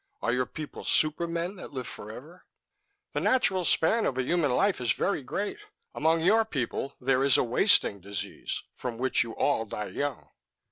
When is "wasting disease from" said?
7.43-8.97